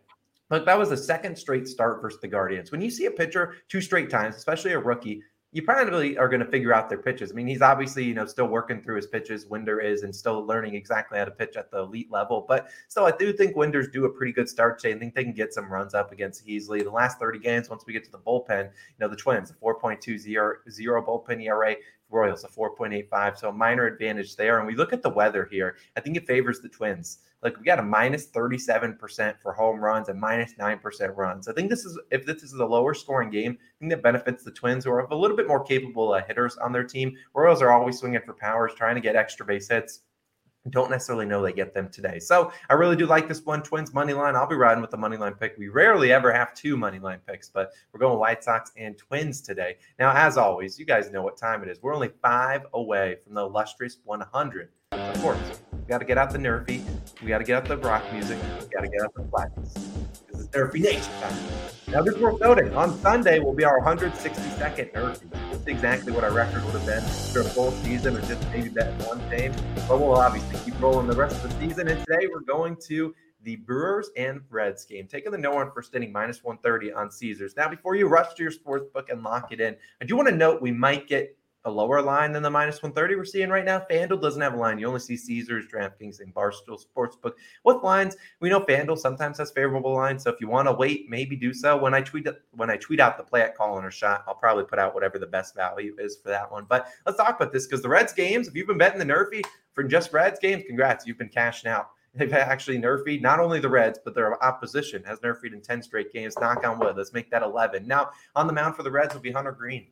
But 0.50 0.66
that 0.66 0.78
was 0.78 0.90
the 0.90 0.98
second 0.98 1.38
straight 1.38 1.66
start 1.68 2.02
versus 2.02 2.20
the 2.20 2.28
Guardians. 2.28 2.72
When 2.72 2.82
you 2.82 2.92
see 2.92 3.06
a 3.06 3.12
pitcher 3.12 3.56
two 3.70 3.80
straight 3.80 4.10
times, 4.10 4.36
especially 4.36 4.74
a 4.74 4.80
rookie, 4.80 5.24
you 5.54 5.62
probably 5.62 6.18
are 6.18 6.30
going 6.30 6.40
to 6.40 6.46
figure 6.46 6.74
out 6.74 6.88
their 6.88 6.98
pitches. 6.98 7.32
I 7.32 7.34
mean, 7.34 7.46
he's 7.46 7.62
obviously, 7.62 8.06
you 8.06 8.14
know, 8.14 8.26
still 8.26 8.48
working 8.48 8.82
through 8.82 8.96
his 8.96 9.08
pitches. 9.08 9.46
Winder 9.48 9.82
is 9.82 10.04
and 10.04 10.16
still 10.16 10.46
learning 10.46 10.76
exactly 10.76 11.20
how 11.20 11.26
to 11.26 11.32
pitch 11.32 11.58
at 11.58 11.70
the 11.70 11.80
elite 11.80 12.10
level. 12.10 12.46
But 12.48 12.70
still, 12.88 13.04
I 13.04 13.12
do 13.12 13.34
think 13.34 13.58
Winder's 13.58 13.90
do 13.90 14.06
a 14.06 14.10
pretty 14.10 14.32
good 14.32 14.48
start 14.48 14.80
today. 14.80 14.96
I 14.96 15.00
think 15.00 15.14
they 15.14 15.26
can 15.26 15.34
get 15.34 15.54
some 15.54 15.72
runs 15.72 15.94
up 15.94 16.14
against 16.14 16.48
Heasley. 16.48 16.84
The 16.84 16.90
last 16.90 17.20
30 17.20 17.40
games, 17.40 17.70
once 17.70 17.84
we 17.86 17.92
get 17.92 18.06
to 18.06 18.12
the 18.12 18.20
bullpen, 18.20 18.66
you 18.66 18.72
know, 19.00 19.10
the 19.10 19.16
Twins, 19.18 19.52
a 19.52 19.54
4.20 19.56 19.98
bullpen 21.06 21.44
ERA, 21.44 21.76
Royals, 22.12 22.44
a 22.44 22.48
4.85. 22.48 23.38
So 23.38 23.50
a 23.50 23.54
minor 23.54 23.86
advantage 23.86 24.36
there. 24.36 24.60
And 24.60 24.68
we 24.68 24.76
look 24.76 24.94
at 24.94 25.02
the 25.02 25.10
weather 25.10 25.48
here. 25.50 25.78
I 25.96 26.02
think 26.02 26.18
it 26.18 26.28
favors 26.28 26.60
the 26.60 26.70
Twins. 26.70 27.20
Like 27.42 27.58
we 27.58 27.64
got 27.64 27.80
a 27.80 27.84
minus 27.84 28.28
37% 28.28 29.40
for 29.42 29.54
home 29.54 29.80
runs 29.80 30.10
and 30.10 30.20
minus 30.20 30.54
9% 30.54 31.18
runs. 31.18 31.48
I 31.48 31.54
think 31.54 31.70
this 31.70 31.86
is 31.86 32.00
if 32.12 32.26
this 32.26 32.44
is 32.44 32.54
a 32.54 32.66
lower 32.66 32.94
scoring 32.94 33.32
game, 33.32 33.58
I 33.60 33.74
think 33.80 33.92
that 33.92 34.04
benefits 34.04 34.44
the 34.44 34.52
Twins 34.52 34.86
who 34.86 34.92
are 34.92 35.08
a 35.08 35.16
little 35.16 35.38
bit 35.38 35.48
more 35.48 35.64
capable 35.64 36.14
uh, 36.14 36.22
hitters 36.24 36.58
on 36.58 36.72
their 36.72 36.84
team. 36.84 37.16
Royals 37.34 37.62
are 37.62 37.72
always 37.72 37.98
swinging 37.98 38.22
for 38.26 38.34
powers, 38.34 38.74
trying 38.76 38.96
to 38.96 39.02
get 39.02 39.16
extra 39.16 39.46
base 39.46 39.70
hits 39.70 40.02
don't 40.70 40.92
necessarily 40.92 41.26
know 41.26 41.42
they 41.42 41.54
get 41.54 41.74
them 41.74 41.90
today. 41.90 42.20
So 42.20 42.52
I 42.70 42.74
really 42.74 42.96
do 42.96 43.06
like 43.06 43.28
this 43.28 43.44
one. 43.44 43.64
Twins 43.64 43.94
money 43.94 44.14
line. 44.14 44.36
I'll 44.36 44.48
be 44.48 44.56
riding 44.56 44.82
with 44.82 44.92
the 44.92 44.98
money 44.98 45.18
line 45.18 45.34
pick. 45.34 45.56
We 45.58 45.70
rarely 45.70 46.14
ever 46.14 46.32
have 46.32 46.54
two 46.54 46.78
money 46.78 47.00
line 47.00 47.20
picks, 47.28 47.50
but 47.50 47.72
we're 47.92 48.00
going 48.00 48.20
White 48.20 48.44
Sox 48.44 48.72
and 48.78 48.98
Twins 48.98 49.42
today. 49.42 49.78
Now, 49.98 50.12
as 50.14 50.38
always, 50.38 50.78
you 50.78 50.86
guys 50.86 51.10
know 51.12 51.24
what 51.24 51.38
time 51.38 51.64
it 51.64 51.70
is. 51.70 51.82
We're 51.82 51.96
only 51.96 52.12
five 52.22 52.66
away 52.74 53.18
from 53.24 53.34
the 53.34 53.42
illustrious 53.42 53.98
100. 54.04 54.70
Of 54.92 55.22
course, 55.22 55.40
we 55.72 55.80
got 55.88 56.00
to 56.00 56.06
get 56.06 56.18
out 56.18 56.32
the 56.32 56.38
Nerfy. 56.38 56.84
We 57.22 57.28
got 57.28 57.40
to 57.40 57.44
get 57.44 57.56
out 57.56 57.66
the 57.66 57.78
rock 57.78 58.04
music. 58.14 58.38
We 58.60 58.68
got 58.68 58.82
to 58.82 58.90
get 58.90 59.02
out 59.02 59.14
the 59.16 59.24
flatness. 59.24 59.74
Nerfy 60.52 60.82
Nation. 60.82 61.14
Now, 61.88 62.02
this 62.02 62.18
worth 62.18 62.40
noting. 62.40 62.74
On 62.76 62.98
Sunday 63.00 63.40
will 63.40 63.54
be 63.54 63.64
our 63.64 63.82
162nd 63.82 64.94
Nerfy. 64.94 65.52
Just 65.52 65.68
exactly 65.68 66.12
what 66.12 66.24
our 66.24 66.32
record 66.32 66.64
would 66.66 66.74
have 66.74 66.86
been 66.86 67.04
for 67.34 67.42
a 67.42 67.44
full 67.44 67.72
season, 67.84 68.16
or 68.16 68.22
just 68.22 68.42
maybe 68.52 68.70
that 68.70 68.94
one 69.08 69.20
game. 69.30 69.54
But 69.88 70.00
we'll 70.00 70.18
obviously 70.18 70.58
keep 70.64 70.80
rolling 70.82 71.08
the 71.08 71.16
rest 71.16 71.44
of 71.44 71.52
the 71.52 71.68
season. 71.68 71.88
And 71.88 72.00
today 72.06 72.28
we're 72.32 72.42
going 72.42 72.78
to 72.88 73.16
the 73.44 73.56
Brewers 73.58 74.10
and 74.18 74.42
Reds 74.50 74.86
game, 74.86 75.08
taking 75.08 75.32
the 75.32 75.38
no 75.38 75.52
one 75.52 75.72
first 75.72 75.96
inning 75.96 76.12
minus 76.12 76.44
130 76.44 76.94
on 76.94 77.10
Caesars. 77.12 77.56
Now, 77.58 77.70
before 77.70 77.96
you 77.96 78.08
rush 78.08 78.34
to 78.36 78.44
your 78.44 78.52
sports 78.52 78.86
book 78.94 79.10
and 79.10 79.24
lock 79.24 79.52
it 79.52 79.60
in, 79.60 79.76
I 80.02 80.06
do 80.06 80.16
want 80.16 80.30
to 80.30 80.36
note 80.36 80.62
we 80.62 80.72
might 80.72 81.08
get 81.08 81.36
a 81.66 81.72
lower 81.72 82.02
line 82.02 82.32
than 82.32 82.44
the 82.44 82.50
minus 82.50 82.82
130 82.82 83.16
we're 83.16 83.26
seeing 83.26 83.50
right 83.50 83.66
now. 83.66 83.86
FanDuel 83.90 84.22
doesn't 84.22 84.42
have 84.42 84.54
a 84.54 84.58
line. 84.58 84.80
You 84.80 84.88
only 84.88 85.00
see 85.00 85.16
Caesars, 85.16 85.66
DraftKings, 85.72 86.20
and 86.20 86.34
Barstool 86.34 86.82
Sportsbook. 86.82 87.34
With 87.64 87.84
lines, 87.84 88.18
we 88.40 88.50
know 88.50 88.62
FanDuel 88.62 88.98
sometimes 88.98 89.38
has 89.38 89.52
favorable 89.52 89.94
lines. 89.94 90.24
So 90.24 90.32
if 90.32 90.42
you 90.42 90.48
want 90.48 90.68
to 90.68 90.74
wait, 90.74 91.10
maybe 91.10 91.36
do 91.36 91.54
so. 91.54 91.78
When 91.78 91.94
I 91.94 92.02
tweet 92.02 92.28
when 92.52 92.70
I 92.70 92.78
tweet 92.78 93.00
out 93.00 93.18
the 93.18 93.24
play 93.24 93.42
at 93.42 93.56
call 93.56 93.78
or 93.78 93.92
shot, 93.92 94.24
I'll 94.28 94.36
probably 94.36 94.66
put 94.66 94.80
out 94.80 94.94
whatever 94.94 95.20
the 95.20 95.28
best 95.28 95.56
value 95.56 95.96
is 96.00 96.18
for 96.18 96.30
that 96.30 96.52
one. 96.52 96.66
But 96.68 96.88
let's 97.06 97.18
talk 97.18 97.36
about 97.40 97.54
this 97.54 97.68
because 97.68 97.82
the 97.82 97.90
Reds 97.90 98.14
games, 98.14 98.48
if 98.48 98.56
you've 98.56 98.68
been 98.68 98.78
betting 98.78 99.00
the 99.00 99.06
Nerfy 99.06 99.42
for 99.74 99.84
just 99.84 100.14
Reds 100.14 100.40
games, 100.40 100.64
congrats, 100.68 101.06
you've 101.06 101.18
been 101.18 101.30
cashing 101.30 101.70
out. 101.70 101.90
They've 102.16 102.34
actually 102.34 102.78
nerfed 102.78 103.22
not 103.22 103.40
only 103.40 103.62
the 103.62 103.70
Reds, 103.70 103.98
but 104.04 104.14
their 104.14 104.44
opposition 104.44 105.02
has 105.06 105.20
nerfed 105.20 105.54
in 105.54 105.62
10 105.62 105.82
straight 105.82 106.12
games. 106.12 106.36
Knock 106.42 106.66
on 106.66 106.78
wood. 106.78 106.98
Let's 106.98 107.14
make 107.14 107.32
that 107.32 107.42
11. 107.42 107.88
Now, 107.88 108.10
on 108.36 108.48
the 108.48 108.54
mound 108.54 108.76
for 108.76 108.84
the 108.84 108.92
Reds 108.92 109.14
will 109.14 109.22
be 109.22 109.32
Hunter 109.32 109.54
Greene. 109.54 109.88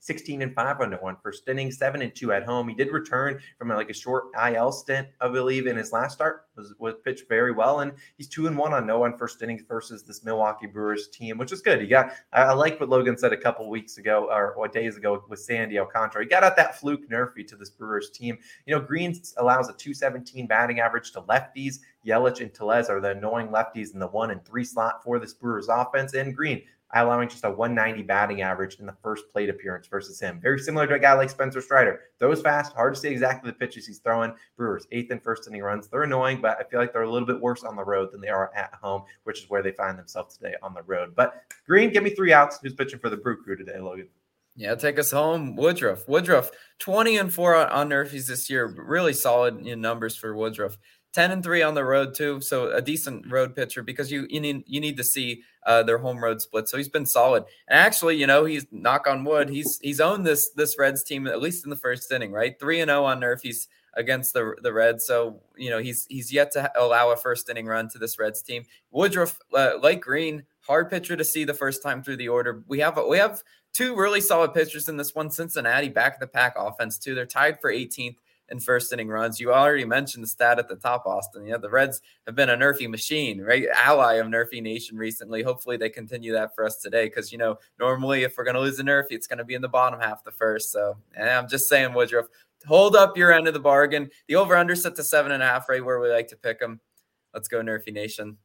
16 0.00 0.42
and 0.42 0.54
5 0.54 0.80
on 0.80 0.92
one 0.94 1.16
first 1.22 1.48
inning, 1.48 1.70
7 1.70 2.02
and 2.02 2.14
2 2.14 2.32
at 2.32 2.44
home. 2.44 2.68
He 2.68 2.74
did 2.74 2.92
return 2.92 3.40
from 3.58 3.68
like 3.68 3.90
a 3.90 3.94
short 3.94 4.26
IL 4.46 4.72
stint, 4.72 5.08
I 5.20 5.28
believe, 5.28 5.66
in 5.66 5.76
his 5.76 5.92
last 5.92 6.14
start. 6.14 6.46
Was, 6.56 6.74
was 6.78 6.94
pitched 7.04 7.28
very 7.28 7.52
well, 7.52 7.80
and 7.80 7.92
he's 8.16 8.28
2 8.28 8.48
and 8.48 8.58
1 8.58 8.74
on 8.74 8.86
no 8.86 8.98
one 8.98 9.16
first 9.16 9.40
innings 9.42 9.62
versus 9.68 10.02
this 10.02 10.24
Milwaukee 10.24 10.66
Brewers 10.66 11.08
team, 11.08 11.38
which 11.38 11.52
is 11.52 11.60
good. 11.60 11.80
He 11.80 11.86
got 11.86 12.12
I, 12.32 12.42
I 12.42 12.52
like 12.52 12.80
what 12.80 12.88
Logan 12.88 13.16
said 13.16 13.32
a 13.32 13.36
couple 13.36 13.68
weeks 13.68 13.98
ago 13.98 14.28
or, 14.30 14.68
days 14.68 14.96
ago 14.96 15.24
with 15.28 15.38
Sandy 15.38 15.78
Alcantara. 15.78 16.24
He 16.24 16.28
got 16.28 16.44
out 16.44 16.56
that 16.56 16.78
fluke 16.78 17.08
nerfy 17.08 17.46
to 17.46 17.56
this 17.56 17.70
Brewers 17.70 18.10
team. 18.10 18.38
You 18.66 18.74
know, 18.74 18.80
Greene 18.80 19.18
allows 19.38 19.68
a 19.68 19.72
217 19.72 20.46
batting 20.46 20.80
average 20.80 21.12
to 21.12 21.22
lefties. 21.22 21.78
Yelich 22.06 22.40
and 22.40 22.52
Tellez 22.52 22.88
are 22.88 23.00
the 23.00 23.10
annoying 23.10 23.48
lefties 23.48 23.94
in 23.94 24.00
the 24.00 24.06
one 24.06 24.30
and 24.30 24.44
three 24.44 24.64
slot 24.64 25.02
for 25.02 25.18
this 25.18 25.34
Brewers 25.34 25.68
offense. 25.68 26.14
And 26.14 26.36
Greene 26.36 26.62
allowing 26.94 27.28
just 27.28 27.44
a 27.44 27.50
190 27.50 28.02
batting 28.02 28.42
average 28.42 28.76
in 28.80 28.86
the 28.86 28.96
first 29.02 29.30
plate 29.32 29.48
appearance 29.48 29.86
versus 29.86 30.20
him. 30.20 30.40
Very 30.40 30.58
similar 30.58 30.86
to 30.86 30.94
a 30.94 30.98
guy 30.98 31.12
like 31.12 31.30
Spencer 31.30 31.60
Strider. 31.60 32.00
Throws 32.18 32.40
fast, 32.40 32.72
hard 32.72 32.94
to 32.94 33.00
see 33.00 33.08
exactly 33.08 33.50
the 33.50 33.56
pitches 33.56 33.86
he's 33.86 33.98
throwing. 33.98 34.32
Brewers, 34.56 34.86
eighth 34.92 35.10
and 35.10 35.22
first 35.22 35.46
inning 35.46 35.62
runs. 35.62 35.88
They're 35.88 36.04
annoying, 36.04 36.40
but 36.40 36.58
I 36.58 36.64
feel 36.64 36.80
like 36.80 36.92
they're 36.92 37.02
a 37.02 37.10
little 37.10 37.26
bit 37.26 37.40
worse 37.40 37.64
on 37.64 37.76
the 37.76 37.84
road 37.84 38.12
than 38.12 38.20
they 38.20 38.28
are 38.28 38.50
at 38.54 38.74
home, 38.80 39.02
which 39.24 39.42
is 39.42 39.50
where 39.50 39.62
they 39.62 39.72
find 39.72 39.98
themselves 39.98 40.36
today 40.36 40.54
on 40.62 40.74
the 40.74 40.82
road. 40.82 41.14
But 41.14 41.42
Greene, 41.66 41.92
give 41.92 42.02
me 42.02 42.10
three 42.10 42.32
outs. 42.32 42.58
Who's 42.62 42.74
pitching 42.74 42.98
for 42.98 43.10
the 43.10 43.16
Brew 43.16 43.42
Crew 43.42 43.56
today, 43.56 43.78
Logan? 43.78 44.08
Yeah, 44.58 44.74
take 44.74 44.98
us 44.98 45.12
home. 45.12 45.54
Woodruff. 45.54 46.08
Woodruff, 46.08 46.50
20 46.80 47.16
and 47.16 47.32
4 47.32 47.70
on, 47.70 47.90
Nerfies 47.90 48.26
this 48.26 48.50
year. 48.50 48.66
Really 48.66 49.12
solid 49.12 49.64
in 49.64 49.80
numbers 49.80 50.16
for 50.16 50.34
Woodruff. 50.34 50.76
10 51.18 51.32
and 51.32 51.42
3 51.42 51.62
on 51.62 51.74
the 51.74 51.82
road 51.82 52.14
too 52.14 52.40
so 52.40 52.70
a 52.70 52.80
decent 52.80 53.28
road 53.28 53.52
pitcher 53.56 53.82
because 53.82 54.08
you 54.12 54.24
you 54.30 54.40
need 54.40 54.62
you 54.68 54.80
need 54.80 54.96
to 54.96 55.02
see 55.02 55.42
uh, 55.66 55.82
their 55.82 55.98
home 55.98 56.22
road 56.22 56.40
split 56.40 56.68
so 56.68 56.76
he's 56.76 56.88
been 56.88 57.04
solid. 57.04 57.42
And 57.66 57.80
actually 57.80 58.14
you 58.14 58.24
know 58.28 58.44
he's 58.44 58.66
knock 58.70 59.08
on 59.08 59.24
wood 59.24 59.48
he's 59.48 59.80
he's 59.82 59.98
owned 59.98 60.24
this 60.24 60.50
this 60.50 60.78
reds 60.78 61.02
team 61.02 61.26
at 61.26 61.42
least 61.42 61.64
in 61.64 61.70
the 61.70 61.76
first 61.76 62.12
inning 62.12 62.30
right? 62.30 62.56
3 62.60 62.82
and 62.82 62.88
0 62.88 63.02
on 63.02 63.20
Nerfies 63.20 63.66
against 63.94 64.32
the 64.32 64.54
the 64.62 64.72
reds 64.72 65.06
so 65.06 65.40
you 65.56 65.70
know 65.70 65.80
he's 65.80 66.06
he's 66.08 66.32
yet 66.32 66.52
to 66.52 66.70
allow 66.80 67.10
a 67.10 67.16
first 67.16 67.50
inning 67.50 67.66
run 67.66 67.88
to 67.88 67.98
this 67.98 68.16
reds 68.16 68.40
team. 68.40 68.62
Woodruff 68.92 69.40
uh, 69.52 69.72
like 69.82 70.00
Greene 70.00 70.44
hard 70.60 70.88
pitcher 70.88 71.16
to 71.16 71.24
see 71.24 71.42
the 71.42 71.52
first 71.52 71.82
time 71.82 72.00
through 72.00 72.18
the 72.18 72.28
order. 72.28 72.62
We 72.68 72.78
have 72.78 72.96
we 73.08 73.18
have 73.18 73.42
two 73.72 73.96
really 73.96 74.20
solid 74.20 74.54
pitchers 74.54 74.88
in 74.88 74.96
this 74.96 75.16
one 75.16 75.30
cincinnati 75.30 75.88
back 75.88 76.14
of 76.14 76.20
the 76.20 76.28
pack 76.28 76.54
offense 76.56 76.96
too. 76.96 77.16
They're 77.16 77.26
tied 77.26 77.60
for 77.60 77.72
18th 77.72 78.18
in 78.50 78.60
first 78.60 78.92
inning 78.92 79.08
runs. 79.08 79.38
You 79.38 79.52
already 79.52 79.84
mentioned 79.84 80.24
the 80.24 80.28
stat 80.28 80.58
at 80.58 80.68
the 80.68 80.76
top, 80.76 81.06
Austin. 81.06 81.46
Yeah, 81.46 81.58
the 81.58 81.70
Reds 81.70 82.00
have 82.26 82.34
been 82.34 82.50
a 82.50 82.56
Nerfy 82.56 82.88
machine, 82.88 83.40
right? 83.40 83.66
Ally 83.74 84.14
of 84.14 84.26
Nerfy 84.26 84.62
Nation 84.62 84.96
recently. 84.96 85.42
Hopefully 85.42 85.76
they 85.76 85.90
continue 85.90 86.32
that 86.32 86.54
for 86.54 86.64
us 86.64 86.76
today 86.76 87.06
because, 87.06 87.30
you 87.30 87.38
know, 87.38 87.58
normally 87.78 88.22
if 88.22 88.36
we're 88.36 88.44
going 88.44 88.54
to 88.54 88.60
lose 88.60 88.78
a 88.78 88.82
Nerfy, 88.82 89.12
it's 89.12 89.26
going 89.26 89.38
to 89.38 89.44
be 89.44 89.54
in 89.54 89.62
the 89.62 89.68
bottom 89.68 90.00
half 90.00 90.24
the 90.24 90.30
first. 90.30 90.72
So 90.72 90.96
I'm 91.20 91.48
just 91.48 91.68
saying, 91.68 91.92
Woodruff, 91.92 92.26
hold 92.66 92.96
up 92.96 93.16
your 93.16 93.32
end 93.32 93.48
of 93.48 93.54
the 93.54 93.60
bargain. 93.60 94.10
The 94.26 94.36
over 94.36 94.56
under 94.56 94.74
set 94.74 94.96
to 94.96 95.04
seven 95.04 95.32
and 95.32 95.42
a 95.42 95.46
half, 95.46 95.68
right 95.68 95.84
where 95.84 96.00
we 96.00 96.10
like 96.10 96.28
to 96.28 96.36
pick 96.36 96.60
them. 96.60 96.80
Let's 97.34 97.48
go, 97.48 97.60
Nerfy 97.62 97.92
Nation. 97.92 98.38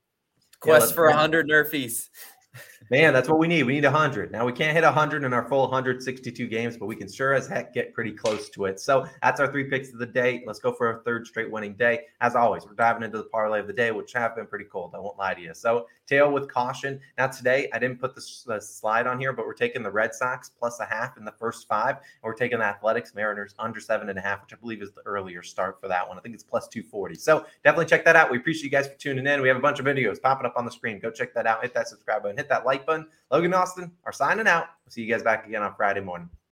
Quest 0.60 0.92
yeah, 0.92 0.96
for 0.96 1.06
100 1.08 1.48
Nerfies. 1.48 2.10
Man, 2.90 3.13
that's 3.13 3.30
what 3.30 3.40
we 3.40 3.48
need. 3.48 3.63
We 3.63 3.74
need 3.74 3.84
100. 3.84 4.32
Now, 4.32 4.46
we 4.46 4.52
can't 4.52 4.74
hit 4.74 4.84
100 4.84 5.24
in 5.24 5.34
our 5.34 5.48
full 5.48 5.62
162 5.62 6.48
games, 6.48 6.78
but 6.78 6.86
we 6.86 6.96
can 6.96 7.12
sure 7.12 7.34
as 7.34 7.48
heck 7.48 7.74
get 7.74 7.94
pretty 7.94 8.12
close 8.12 8.50
to 8.52 8.66
it. 8.66 8.80
So 8.80 9.08
that's 9.22 9.40
our 9.40 9.52
three 9.52 9.66
picks 9.66 9.92
of 9.92 10.00
the 10.00 10.06
day. 10.06 10.44
Let's 10.46 10.60
go 10.60 10.74
for 10.74 10.92
a 10.92 11.04
third 11.04 11.28
straight 11.28 11.52
winning 11.52 11.74
day. 11.74 12.02
As 12.22 12.36
always, 12.36 12.66
we're 12.66 12.74
diving 12.74 13.04
into 13.04 13.18
the 13.18 13.25
parlay 13.25 13.60
of 13.60 13.68
the 13.68 13.74
day, 13.74 13.92
which 13.92 14.13
have 14.13 14.36
been 14.36 14.48
pretty 14.48 14.66
cold. 14.66 14.94
I 14.96 15.00
won't 15.00 15.18
lie 15.18 15.34
to 15.34 15.42
you. 15.42 15.54
So 15.54 15.88
tail 16.08 16.32
with 16.32 16.52
caution. 16.52 17.00
Now, 17.18 17.28
today, 17.28 17.70
I 17.74 17.80
didn't 17.80 18.00
put 18.00 18.16
the, 18.16 18.25
the 18.46 18.60
slide 18.60 19.08
on 19.08 19.20
here, 19.20 19.34
but 19.34 19.46
we're 19.46 19.54
taking 19.54 19.84
the 19.84 19.92
Red 19.92 20.13
Sox 20.13 20.50
plus 20.50 20.80
a 20.80 20.86
half 20.86 21.18
in 21.18 21.25
the 21.25 21.32
first 21.32 21.68
five. 21.68 21.98
And 21.98 22.24
we're 22.24 22.34
taking 22.34 22.60
the 22.60 22.66
Athletics 22.66 23.16
Mariners 23.16 23.56
under 23.60 23.80
seven 23.80 24.10
and 24.10 24.20
a 24.20 24.22
half, 24.22 24.42
which 24.42 24.54
I 24.54 24.58
believe 24.58 24.82
is 24.82 24.92
the 24.92 25.02
earlier 25.06 25.42
start 25.42 25.80
for 25.80 25.88
that 25.88 26.08
one. 26.08 26.18
I 26.18 26.22
think 26.22 26.36
it's 26.36 26.44
plus 26.44 26.68
240. 26.68 27.16
So 27.16 27.46
definitely 27.63 27.86
check 27.86 28.04
that 28.06 28.16
out. 28.16 28.32
We 28.32 28.38
appreciate 28.38 28.66
you 28.66 28.70
guys 28.70 28.88
for 28.88 28.96
tuning 28.96 29.28
in. 29.28 29.42
We 29.42 29.48
have 29.48 29.58
a 29.58 29.62
bunch 29.62 29.80
of 29.80 29.86
videos 29.86 30.22
popping 30.22 30.46
up 30.46 30.58
on 30.58 30.66
the 30.66 30.72
screen. 30.72 31.00
Go 31.00 31.12
check 31.12 31.34
that 31.34 31.48
out. 31.48 31.62
Hit 31.62 31.74
that 31.74 31.88
subscribe 31.88 32.24
button, 32.24 32.38
hit 32.38 32.50
that 32.50 32.66
like 32.74 32.86
button. 32.86 33.08
Logan 33.32 33.53
Austin 33.53 33.92
are 34.06 34.12
signing 34.12 34.48
out. 34.48 34.68
We'll 34.86 34.92
see 34.92 35.01
you 35.03 35.12
guys 35.12 35.24
back 35.24 35.46
again 35.46 35.62
on 35.62 35.75
Friday 35.75 36.01
morning. 36.01 36.30